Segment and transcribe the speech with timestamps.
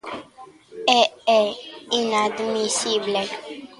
[0.99, 1.01] E
[1.39, 1.41] é
[1.99, 3.21] inadmisible.